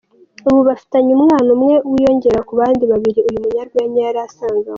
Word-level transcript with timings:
Ubu 0.49 0.59
bafitanye 0.67 1.11
umwana 1.17 1.49
umwe 1.55 1.75
wiyongera 1.91 2.39
ku 2.47 2.53
bandi 2.59 2.83
babiri 2.91 3.19
uyu 3.29 3.39
munyarwenya 3.43 3.99
yari 4.07 4.19
asanganywe. 4.27 4.69